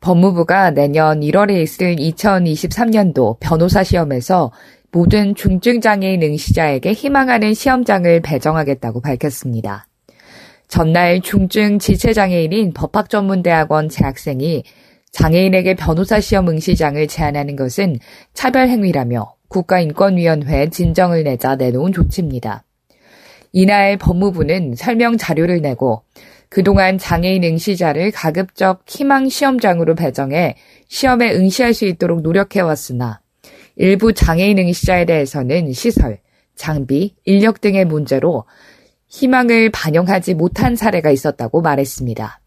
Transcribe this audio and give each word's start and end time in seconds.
법무부가 0.00 0.70
내년 0.70 1.20
1월에 1.20 1.60
있을 1.62 1.96
2023년도 1.96 3.38
변호사 3.40 3.82
시험에서 3.82 4.52
모든 4.90 5.34
중증장애인 5.34 6.22
응시자에게 6.22 6.92
희망하는 6.92 7.52
시험장을 7.52 8.20
배정하겠다고 8.20 9.00
밝혔습니다. 9.00 9.86
전날 10.68 11.20
중증 11.20 11.78
지체장애인인 11.78 12.72
법학전문대학원 12.74 13.88
재학생이 13.88 14.62
장애인에게 15.10 15.74
변호사 15.74 16.20
시험 16.20 16.48
응시장을 16.48 17.08
제안하는 17.08 17.56
것은 17.56 17.98
차별행위라며 18.34 19.34
국가인권위원회에 19.48 20.68
진정을 20.70 21.24
내자 21.24 21.56
내놓은 21.56 21.92
조치입니다. 21.92 22.64
이날 23.52 23.96
법무부는 23.96 24.74
설명 24.76 25.16
자료를 25.16 25.62
내고 25.62 26.02
그동안 26.48 26.98
장애인 26.98 27.44
응시자를 27.44 28.10
가급적 28.10 28.82
희망 28.86 29.28
시험장으로 29.28 29.94
배정해 29.94 30.56
시험에 30.88 31.34
응시할 31.34 31.74
수 31.74 31.84
있도록 31.84 32.22
노력해왔으나 32.22 33.20
일부 33.76 34.12
장애인 34.12 34.58
응시자에 34.58 35.04
대해서는 35.04 35.72
시설, 35.72 36.18
장비, 36.56 37.14
인력 37.24 37.60
등의 37.60 37.84
문제로 37.84 38.44
희망을 39.08 39.70
반영하지 39.70 40.34
못한 40.34 40.74
사례가 40.74 41.10
있었다고 41.10 41.62
말했습니다. 41.62 42.40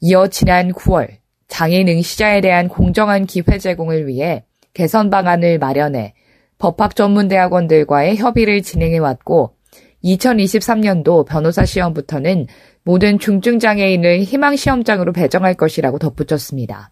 이어 0.00 0.26
지난 0.28 0.72
9월 0.72 1.08
장애인 1.48 1.88
응시자에 1.88 2.40
대한 2.40 2.68
공정한 2.68 3.26
기회 3.26 3.58
제공을 3.58 4.06
위해 4.06 4.44
개선 4.72 5.10
방안을 5.10 5.58
마련해 5.58 6.14
법학전문대학원들과의 6.58 8.16
협의를 8.16 8.62
진행해왔고 8.62 9.54
2023년도 10.04 11.26
변호사 11.26 11.64
시험부터는 11.64 12.46
모든 12.82 13.18
중증장애인을 13.18 14.22
희망시험장으로 14.22 15.12
배정할 15.12 15.54
것이라고 15.54 15.98
덧붙였습니다. 15.98 16.90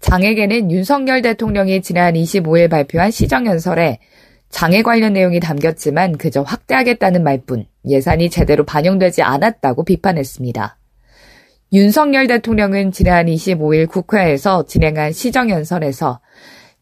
장에게는 0.00 0.70
윤석열 0.70 1.22
대통령이 1.22 1.80
지난 1.82 2.14
25일 2.14 2.68
발표한 2.68 3.10
시정연설에 3.10 4.00
장애 4.50 4.82
관련 4.82 5.14
내용이 5.14 5.40
담겼지만 5.40 6.18
그저 6.18 6.42
확대하겠다는 6.42 7.24
말뿐 7.24 7.66
예산이 7.86 8.30
제대로 8.30 8.64
반영되지 8.64 9.22
않았다고 9.22 9.84
비판했습니다. 9.84 10.76
윤석열 11.72 12.26
대통령은 12.26 12.92
지난 12.92 13.26
25일 13.26 13.88
국회에서 13.88 14.64
진행한 14.66 15.12
시정연설에서 15.12 16.20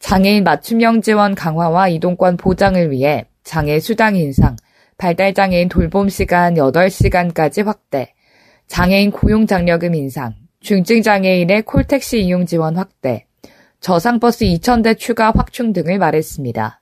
장애인 0.00 0.44
맞춤형 0.44 1.00
지원 1.00 1.34
강화와 1.34 1.88
이동권 1.88 2.36
보장을 2.36 2.90
위해 2.90 3.24
장애 3.44 3.80
수당 3.80 4.16
인상, 4.16 4.56
발달 4.98 5.34
장애인 5.34 5.68
돌봄 5.68 6.08
시간 6.08 6.54
8시간까지 6.54 7.64
확대, 7.64 8.14
장애인 8.66 9.10
고용 9.10 9.46
장려금 9.46 9.94
인상, 9.94 10.34
중증 10.60 11.02
장애인의 11.02 11.62
콜택시 11.62 12.20
이용 12.20 12.46
지원 12.46 12.76
확대, 12.76 13.26
저상버스 13.80 14.44
2,000대 14.44 14.96
추가 14.96 15.32
확충 15.32 15.72
등을 15.72 15.98
말했습니다. 15.98 16.80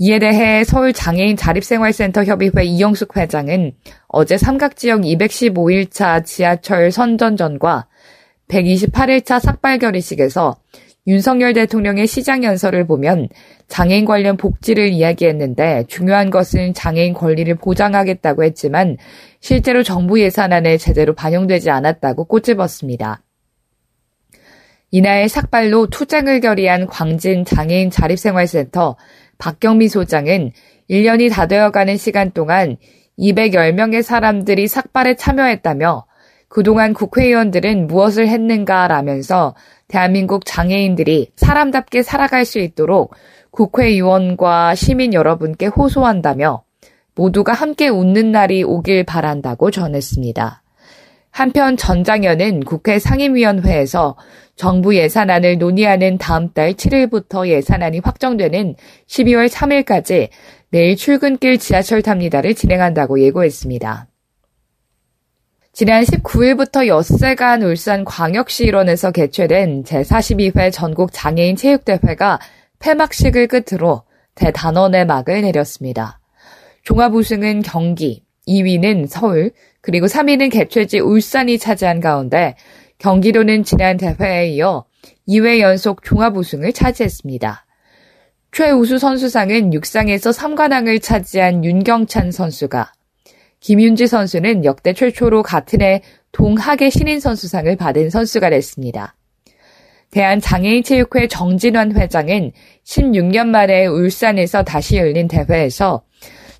이에 0.00 0.20
대해 0.20 0.62
서울 0.62 0.92
장애인 0.92 1.36
자립생활센터 1.36 2.22
협의회 2.22 2.62
이영숙 2.62 3.16
회장은 3.16 3.72
어제 4.06 4.38
삼각지역 4.38 5.00
215일차 5.00 6.24
지하철 6.24 6.92
선전전과 6.92 7.88
128일차 8.46 9.40
삭발결의식에서 9.40 10.56
윤석열 11.08 11.54
대통령의 11.54 12.06
시장 12.06 12.44
연설을 12.44 12.86
보면 12.86 13.30
장애인 13.66 14.04
관련 14.04 14.36
복지를 14.36 14.90
이야기했는데 14.90 15.84
중요한 15.88 16.28
것은 16.28 16.74
장애인 16.74 17.14
권리를 17.14 17.52
보장하겠다고 17.54 18.44
했지만 18.44 18.98
실제로 19.40 19.82
정부 19.82 20.20
예산안에 20.20 20.76
제대로 20.76 21.14
반영되지 21.14 21.70
않았다고 21.70 22.26
꼬집었습니다. 22.26 23.22
이날 24.90 25.30
삭발로 25.30 25.86
투쟁을 25.86 26.40
결의한 26.40 26.86
광진 26.86 27.46
장애인 27.46 27.90
자립생활센터 27.90 28.98
박경미 29.38 29.88
소장은 29.88 30.52
1년이 30.90 31.32
다 31.32 31.46
되어가는 31.46 31.96
시간 31.96 32.32
동안 32.32 32.76
210명의 33.18 34.02
사람들이 34.02 34.68
삭발에 34.68 35.16
참여했다며 35.16 36.07
그동안 36.48 36.94
국회의원들은 36.94 37.86
무엇을 37.86 38.28
했는가라면서 38.28 39.54
대한민국 39.86 40.44
장애인들이 40.44 41.30
사람답게 41.36 42.02
살아갈 42.02 42.44
수 42.44 42.58
있도록 42.58 43.14
국회의원과 43.50 44.74
시민 44.74 45.14
여러분께 45.14 45.66
호소한다며 45.66 46.62
모두가 47.14 47.52
함께 47.52 47.88
웃는 47.88 48.32
날이 48.32 48.62
오길 48.62 49.04
바란다고 49.04 49.70
전했습니다. 49.70 50.62
한편 51.30 51.76
전장현은 51.76 52.64
국회 52.64 52.98
상임위원회에서 52.98 54.16
정부 54.56 54.96
예산안을 54.96 55.58
논의하는 55.58 56.18
다음 56.18 56.52
달 56.52 56.74
7일부터 56.74 57.46
예산안이 57.46 58.00
확정되는 58.02 58.74
12월 59.06 59.48
3일까지 59.48 60.30
내일 60.70 60.96
출근길 60.96 61.58
지하철 61.58 62.02
탑니다를 62.02 62.54
진행한다고 62.54 63.20
예고했습니다. 63.20 64.07
지난 65.78 66.02
19일부터 66.02 66.88
엿새간 66.88 67.62
울산 67.62 68.04
광역시 68.04 68.64
일원에서 68.64 69.12
개최된 69.12 69.84
제42회 69.84 70.72
전국 70.72 71.10
장애인 71.12 71.54
체육대회가 71.54 72.40
폐막식을 72.80 73.46
끝으로 73.46 74.02
대단원의 74.34 75.06
막을 75.06 75.42
내렸습니다. 75.42 76.18
종합 76.82 77.14
우승은 77.14 77.62
경기, 77.62 78.24
2위는 78.48 79.06
서울, 79.06 79.52
그리고 79.80 80.06
3위는 80.06 80.50
개최지 80.50 80.98
울산이 80.98 81.60
차지한 81.60 82.00
가운데 82.00 82.56
경기도는 82.98 83.62
지난 83.62 83.98
대회에 83.98 84.48
이어 84.48 84.84
2회 85.28 85.60
연속 85.60 86.02
종합 86.02 86.36
우승을 86.36 86.72
차지했습니다. 86.72 87.66
최우수 88.50 88.98
선수상은 88.98 89.72
육상에서 89.72 90.30
3관왕을 90.30 91.00
차지한 91.00 91.64
윤경찬 91.64 92.32
선수가 92.32 92.90
김윤지 93.60 94.06
선수는 94.06 94.64
역대 94.64 94.92
최초로 94.92 95.42
같은 95.42 95.82
해 95.82 96.02
동학의 96.32 96.90
신인 96.90 97.20
선수상을 97.20 97.74
받은 97.76 98.10
선수가 98.10 98.50
됐습니다. 98.50 99.16
대한장애인체육회 100.10 101.28
정진원 101.28 101.96
회장은 101.96 102.52
16년 102.84 103.48
만에 103.48 103.86
울산에서 103.86 104.62
다시 104.62 104.96
열린 104.96 105.28
대회에서 105.28 106.02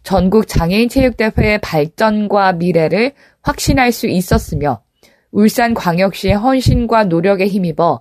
전국 0.03 0.47
장애인체육대회의 0.49 1.59
발전과 1.59 2.55
미래를 2.55 3.13
확신할 3.43 3.93
수 3.93 4.07
있었으며 4.07 4.83
울산 5.31 5.75
광역시의 5.75 6.35
헌신과 6.35 7.05
노력에 7.05 7.47
힘입어 7.47 8.01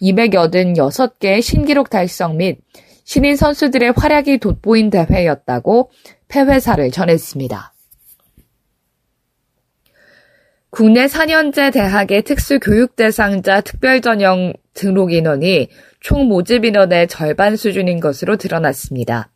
286개의 0.00 1.42
신기록 1.42 1.90
달성 1.90 2.36
및 2.36 2.58
신인 3.04 3.36
선수들의 3.36 3.94
활약이 3.96 4.38
돋보인 4.38 4.90
대회였다고 4.90 5.90
폐회사를 6.28 6.90
전했습니다. 6.90 7.72
국내 10.70 11.06
4년제 11.06 11.72
대학의 11.72 12.22
특수교육 12.22 12.94
대상자 12.94 13.62
특별전형 13.62 14.52
등록 14.74 15.12
인원이 15.12 15.70
총 16.00 16.28
모집 16.28 16.66
인원의 16.66 17.08
절반 17.08 17.56
수준인 17.56 18.00
것으로 18.00 18.36
드러났습니다. 18.36 19.30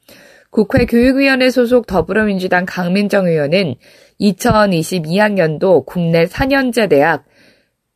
국회 0.51 0.85
교육위원회 0.85 1.49
소속 1.49 1.87
더불어민주당 1.87 2.67
강민정 2.67 3.27
의원은 3.27 3.77
2022학년도 4.21 5.87
국내 5.87 6.27
4년제 6.27 6.91
대학 6.91 7.25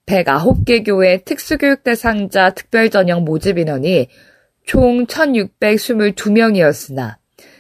109개 0.07 0.83
교회 0.85 1.19
특수교육 1.19 1.85
대상자 1.85 2.51
특별전형 2.51 3.25
모집 3.25 3.59
인원이 3.59 4.09
총 4.65 5.07
1622명이었으나 5.07 7.17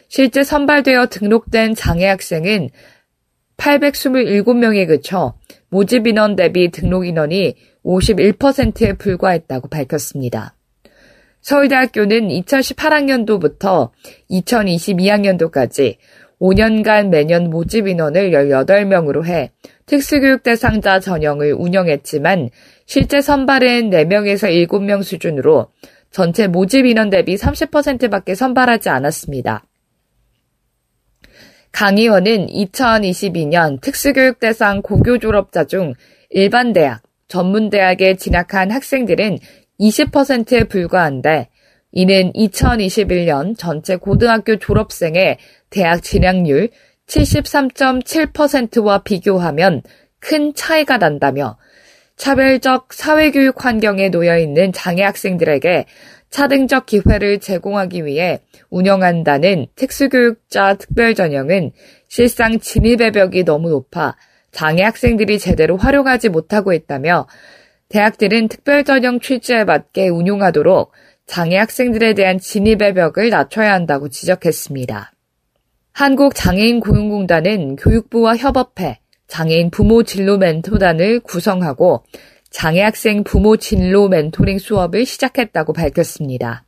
실제 0.08 0.43
선발되어 0.43 1.06
등록된 1.06 1.75
장애 1.75 2.06
학생은 2.06 2.70
827명에 3.56 4.87
그쳐 4.87 5.35
모집 5.69 6.06
인원 6.06 6.37
대비 6.37 6.70
등록 6.70 7.06
인원이 7.06 7.56
51%에 7.85 8.94
불과했다고 8.94 9.69
밝혔습니다. 9.69 10.55
서울대학교는 11.41 12.29
2018학년도부터 12.29 13.91
2022학년도까지 14.31 15.97
5년간 16.41 17.08
매년 17.08 17.50
모집 17.50 17.87
인원을 17.87 18.32
18명으로 18.32 19.25
해 19.25 19.53
특수교육 19.87 20.43
대상자 20.43 21.00
전형을 21.00 21.55
운영했지만 21.55 22.50
실제 22.85 23.20
선발은 23.20 23.91
4명에서 23.91 24.69
7명 24.69 25.03
수준으로 25.03 25.69
전체 26.11 26.47
모집 26.47 26.87
인원 26.87 27.11
대비 27.11 27.37
30%밖에 27.37 28.35
선발하지 28.35 28.88
않았습니다. 28.88 29.64
강 31.72 31.98
의원은 31.98 32.46
2022년 32.46 33.80
특수교육 33.80 34.40
대상 34.40 34.82
고교 34.82 35.18
졸업자 35.18 35.64
중 35.64 35.94
일반 36.30 36.72
대학, 36.72 37.02
전문 37.28 37.70
대학에 37.70 38.16
진학한 38.16 38.70
학생들은 38.70 39.38
20%에 39.80 40.64
불과한데 40.64 41.48
이는 41.92 42.32
2021년 42.32 43.56
전체 43.56 43.96
고등학교 43.96 44.56
졸업생의 44.56 45.38
대학 45.70 46.02
진학률 46.02 46.70
73.7%와 47.06 48.98
비교하면 48.98 49.82
큰 50.19 50.54
차이가 50.54 50.98
난다며 50.98 51.56
차별적 52.16 52.92
사회교육 52.92 53.64
환경에 53.64 54.08
놓여 54.08 54.38
있는 54.38 54.72
장애 54.72 55.02
학생들에게 55.02 55.84
차등적 56.36 56.84
기회를 56.84 57.40
제공하기 57.40 58.04
위해 58.04 58.40
운영한다는 58.68 59.68
특수교육자 59.74 60.74
특별전형은 60.74 61.72
실상 62.08 62.58
진입의 62.58 63.12
벽이 63.12 63.44
너무 63.44 63.70
높아 63.70 64.16
장애 64.52 64.82
학생들이 64.82 65.38
제대로 65.38 65.78
활용하지 65.78 66.28
못하고 66.28 66.74
있다며 66.74 67.26
대학들은 67.88 68.48
특별전형 68.48 69.20
취지에 69.20 69.64
맞게 69.64 70.10
운용하도록 70.10 70.92
장애 71.24 71.56
학생들에 71.56 72.12
대한 72.12 72.38
진입의 72.38 72.92
벽을 72.92 73.30
낮춰야 73.30 73.72
한다고 73.72 74.10
지적했습니다. 74.10 75.14
한국장애인 75.92 76.80
고용공단은 76.80 77.76
교육부와 77.76 78.36
협업해 78.36 79.00
장애인 79.26 79.70
부모 79.70 80.02
진로 80.02 80.36
멘토단을 80.36 81.20
구성하고 81.20 82.04
장애학생 82.56 83.23
부모 83.23 83.58
진로 83.58 84.08
멘토링 84.08 84.58
수업을 84.58 85.05
시작했다고 85.05 85.75
밝혔습니다. 85.75 86.64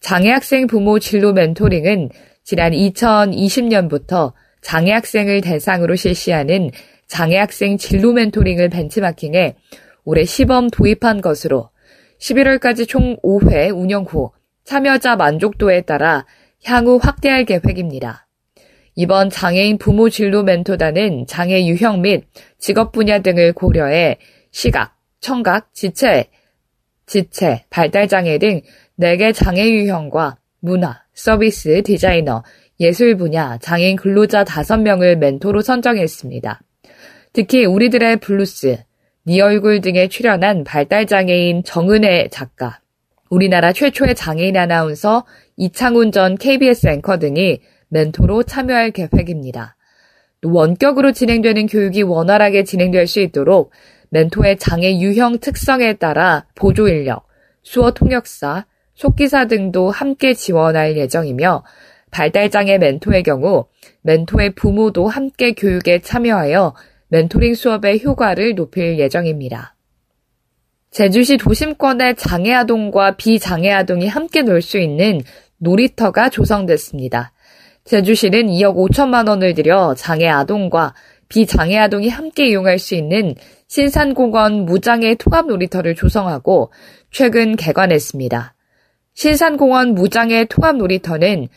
장애학생 0.00 0.66
부모 0.66 0.98
진로 0.98 1.32
멘토링은 1.32 2.10
지난 2.42 2.72
2020년부터 2.72 4.32
장애학생을 4.60 5.40
대상으로 5.40 5.94
실시하는 5.94 6.72
장애학생 7.06 7.78
진로 7.78 8.12
멘토링을 8.12 8.70
벤치마킹해 8.70 9.54
올해 10.02 10.24
시범 10.24 10.68
도입한 10.70 11.20
것으로 11.20 11.70
11월까지 12.18 12.88
총 12.88 13.16
5회 13.22 13.72
운영 13.72 14.02
후 14.02 14.32
참여자 14.64 15.14
만족도에 15.14 15.82
따라 15.82 16.26
향후 16.64 16.98
확대할 17.00 17.44
계획입니다. 17.44 18.26
이번 18.96 19.30
장애인 19.30 19.78
부모 19.78 20.10
진로 20.10 20.42
멘토단은 20.42 21.28
장애 21.28 21.68
유형 21.68 22.02
및 22.02 22.24
직업 22.58 22.90
분야 22.90 23.20
등을 23.20 23.52
고려해 23.52 24.18
시각, 24.50 24.93
청각, 25.24 25.72
지체, 25.72 26.28
지체, 27.06 27.64
발달장애 27.70 28.36
등 28.36 28.60
4개 29.00 29.32
장애 29.32 29.66
유형과 29.70 30.36
문화, 30.60 31.00
서비스, 31.14 31.82
디자이너, 31.82 32.44
예술 32.78 33.16
분야, 33.16 33.56
장애인 33.56 33.96
근로자 33.96 34.44
5명을 34.44 35.16
멘토로 35.16 35.62
선정했습니다. 35.62 36.60
특히 37.32 37.64
우리들의 37.64 38.18
블루스, 38.18 38.76
니 39.22 39.40
얼굴 39.40 39.80
등에 39.80 40.08
출연한 40.08 40.62
발달장애인 40.62 41.64
정은혜 41.64 42.28
작가, 42.28 42.80
우리나라 43.30 43.72
최초의 43.72 44.14
장애인 44.14 44.58
아나운서 44.58 45.24
이창훈 45.56 46.12
전 46.12 46.36
KBS 46.36 46.88
앵커 46.88 47.18
등이 47.18 47.60
멘토로 47.88 48.42
참여할 48.42 48.90
계획입니다. 48.90 49.74
원격으로 50.42 51.12
진행되는 51.12 51.66
교육이 51.66 52.02
원활하게 52.02 52.64
진행될 52.64 53.06
수 53.06 53.20
있도록 53.20 53.72
멘토의 54.14 54.58
장애 54.58 55.00
유형 55.00 55.40
특성에 55.40 55.94
따라 55.94 56.46
보조 56.54 56.86
인력, 56.86 57.26
수어 57.64 57.90
통역사, 57.90 58.64
속기사 58.94 59.48
등도 59.48 59.90
함께 59.90 60.34
지원할 60.34 60.96
예정이며 60.96 61.64
발달장애 62.12 62.78
멘토의 62.78 63.24
경우 63.24 63.66
멘토의 64.02 64.54
부모도 64.54 65.08
함께 65.08 65.52
교육에 65.52 65.98
참여하여 65.98 66.76
멘토링 67.08 67.56
수업의 67.56 68.04
효과를 68.04 68.54
높일 68.54 69.00
예정입니다. 69.00 69.74
제주시 70.92 71.36
도심권의 71.36 72.14
장애아동과 72.14 73.16
비장애아동이 73.16 74.06
함께 74.06 74.42
놀 74.42 74.62
수 74.62 74.78
있는 74.78 75.22
놀이터가 75.58 76.28
조성됐습니다. 76.28 77.32
제주시는 77.84 78.46
2억 78.46 78.76
5천만 78.76 79.28
원을 79.28 79.54
들여 79.54 79.96
장애아동과 79.96 80.94
비장애아동이 81.28 82.08
함께 82.08 82.46
이용할 82.46 82.78
수 82.78 82.94
있는 82.94 83.34
신산공원 83.66 84.66
무장애 84.66 85.14
통합 85.16 85.46
놀이터를 85.46 85.94
조성하고 85.94 86.72
최근 87.10 87.56
개관했습니다. 87.56 88.54
신산공원 89.14 89.94
무장애 89.94 90.46
통합 90.46 90.76
놀이터는 90.76 91.48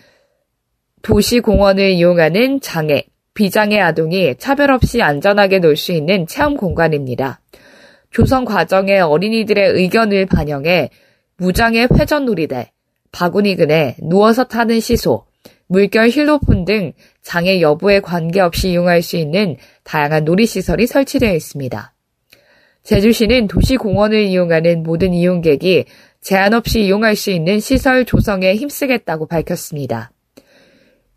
도시공원을 1.01 1.91
이용하는 1.91 2.59
장애, 2.61 3.03
비장애 3.33 3.79
아동이 3.79 4.35
차별 4.37 4.71
없이 4.71 5.01
안전하게 5.01 5.59
놀 5.59 5.75
수 5.75 5.91
있는 5.91 6.25
체험 6.27 6.57
공간입니다. 6.57 7.39
조성 8.09 8.45
과정에 8.45 8.99
어린이들의 8.99 9.73
의견을 9.73 10.25
반영해 10.25 10.89
무장애 11.37 11.87
회전 11.93 12.25
놀이대, 12.25 12.71
바구니 13.11 13.55
그네, 13.57 13.97
누워서 14.01 14.45
타는 14.45 14.79
시소, 14.79 15.25
물결 15.67 16.09
힐로폰 16.09 16.65
등 16.65 16.93
장애 17.21 17.61
여부에 17.61 17.99
관계없이 17.99 18.71
이용할 18.71 19.01
수 19.01 19.17
있는 19.17 19.57
다양한 19.83 20.23
놀이시설이 20.23 20.87
설치되어 20.87 21.33
있습니다. 21.33 21.93
제주시는 22.87 23.49
도시공원을 23.49 24.23
이용하는 24.23 24.81
모든 24.81 25.13
이용객이 25.13 25.83
제한 26.21 26.53
없이 26.53 26.85
이용할 26.85 27.17
수 27.17 27.31
있는 27.31 27.59
시설 27.59 28.05
조성에 28.05 28.55
힘쓰겠다고 28.55 29.27
밝혔습니다. 29.27 30.11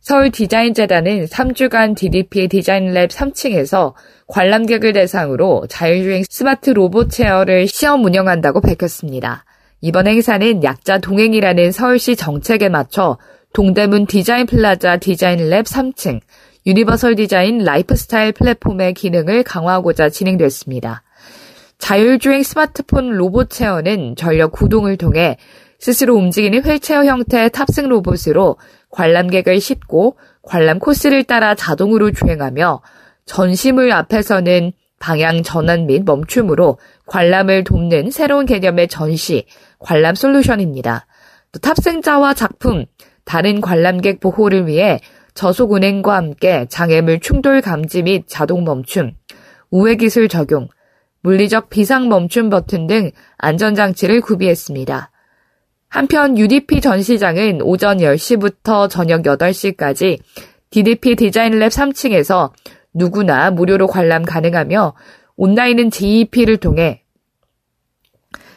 서울 0.00 0.32
디자인재단은 0.32 1.26
3주간 1.26 1.96
DDP 1.96 2.49
디자인랩 2.49 3.11
3층에서 3.11 3.93
관람객을 4.26 4.94
대상으로 4.94 5.67
자율주행 5.69 6.25
스마트 6.28 6.70
로봇 6.70 7.11
chair를 7.11 7.69
시험 7.69 8.05
운영한다고 8.05 8.61
밝혔습니다. 8.62 9.44
이번 9.81 10.08
행사는 10.08 10.64
약자 10.64 10.99
동행이라는 10.99 11.70
서울시 11.70 12.17
정책에 12.17 12.69
맞춰 12.69 13.17
동대문 13.52 14.06
디자인 14.06 14.46
플라자 14.46 14.96
디자인랩 14.96 15.67
3층, 15.67 16.20
유니버설 16.67 17.14
디자인 17.14 17.58
라이프스타일 17.58 18.32
플랫폼의 18.32 18.94
기능을 18.94 19.44
강화하고자 19.44 20.08
진행됐습니다. 20.08 21.05
자율주행 21.81 22.43
스마트 22.43 23.11
로봇 23.11 23.50
chair는 23.50 24.15
전력 24.15 24.53
구동을 24.53 24.97
통해 24.97 25.38
스스로 25.79 26.15
움직이는 26.15 26.61
휠체어 26.61 27.05
형태의 27.05 27.50
탑승 27.50 27.88
로봇으로 27.88 28.58
관람객을 28.91 29.60
싣고 29.60 30.17
관람 30.43 30.79
코스를 30.79 31.25
따라 31.25 31.55
자동으로 31.55 32.13
주행하며 32.13 32.82
전시물 33.25 33.91
앞에서는 33.93 34.72
방향 34.99 35.43
전환 35.43 35.87
및 35.87 36.03
멈춤으로 36.05 36.79
관람을 37.06 37.65
돕는 37.65 38.10
새로운 38.10 38.44
개념의 38.44 38.89
전시, 38.89 39.46
관람 39.79 40.15
솔루션입니다. 40.15 41.06
또 41.53 41.58
탑승자와 41.60 42.34
작품, 42.34 42.84
다른 43.25 43.63
관람객 43.63 44.20
보호를 44.20 44.67
위해 44.67 45.01
저속 45.32 45.72
운행과 45.72 46.15
함께 46.15 46.67
장애물 46.69 47.20
충돌 47.20 47.63
감지 47.63 48.03
및 48.03 48.25
자동 48.27 48.65
멈춤, 48.65 49.13
우회 49.70 49.94
기술 49.94 50.29
적용, 50.29 50.69
물리적 51.22 51.70
비상 51.70 52.08
멈춤 52.08 52.50
버튼 52.50 52.86
등 52.86 53.10
안전장치를 53.39 54.20
구비했습니다. 54.20 55.10
한편 55.89 56.39
UDP 56.39 56.81
전시장은 56.81 57.62
오전 57.62 57.98
10시부터 57.98 58.89
저녁 58.89 59.22
8시까지 59.22 60.19
DDP 60.70 61.17
디자인랩 61.17 61.69
3층에서 61.69 62.53
누구나 62.94 63.50
무료로 63.50 63.89
관람 63.89 64.24
가능하며 64.24 64.94
온라인은 65.36 65.91
JEP를 65.91 66.58
통해 66.58 67.03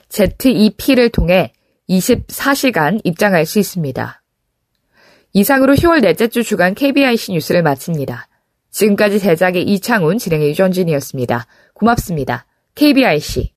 ZEP를 0.09 1.09
통해 1.09 1.53
24시간 1.89 3.01
입장할 3.03 3.45
수 3.45 3.59
있습니다. 3.59 4.21
이상으로 5.33 5.73
10월 5.73 6.01
넷째 6.01 6.27
주 6.27 6.43
주간 6.43 6.75
KBIC 6.75 7.31
뉴스를 7.31 7.63
마칩니다. 7.63 8.27
지금까지 8.69 9.19
제작의 9.19 9.63
이창훈, 9.63 10.19
진행의 10.19 10.49
유전진이었습니다. 10.49 11.47
고맙습니다. 11.73 12.45
KBIC 12.75 13.51